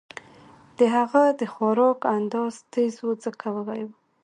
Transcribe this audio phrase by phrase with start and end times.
[0.77, 3.89] د هغه د خوراک انداز تېز و ځکه وږی و